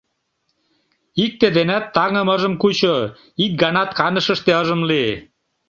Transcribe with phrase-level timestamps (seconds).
[1.25, 2.95] Икте денат таҥым ыжым кучо,
[3.43, 5.11] ик ганат канышыште ыжым лий.